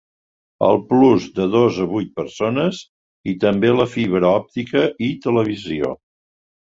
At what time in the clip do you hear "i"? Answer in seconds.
3.33-3.35, 5.09-5.11